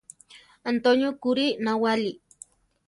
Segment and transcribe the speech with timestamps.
[0.71, 2.11] Antonio kurí nawáli.